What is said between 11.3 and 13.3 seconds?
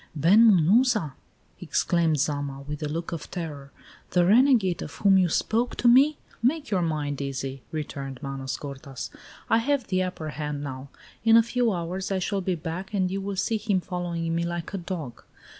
a few hours I shall be back and you